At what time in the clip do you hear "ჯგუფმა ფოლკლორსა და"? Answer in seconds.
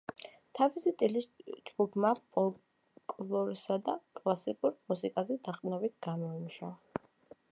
1.69-3.95